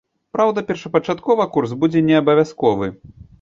[0.35, 2.91] Праўда, першапачаткова курс будзе неабавязковы.